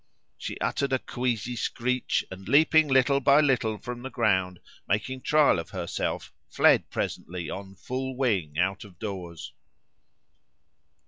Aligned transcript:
She 0.35 0.57
uttered 0.59 0.93
a 0.93 0.97
queasy 0.97 1.55
screech; 1.55 2.25
and, 2.31 2.49
leaping 2.49 2.87
little 2.87 3.19
by 3.19 3.39
little 3.39 3.77
from 3.77 4.01
the 4.01 4.09
ground, 4.09 4.59
making 4.87 5.21
trial 5.21 5.59
of 5.59 5.69
herself, 5.69 6.33
fled 6.49 6.89
presently, 6.89 7.51
on 7.51 7.75
full 7.75 8.17
wing, 8.17 8.57
out 8.57 8.83
of 8.83 8.97
doors." 8.97 9.53